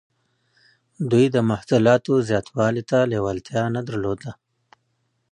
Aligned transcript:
دوی 1.11 1.25
د 1.35 1.37
محصولاتو 1.49 2.13
زیاتوالي 2.29 2.83
ته 2.89 2.97
لیوالتیا 3.11 3.63
نه 3.75 3.81
درلوده. 3.87 4.31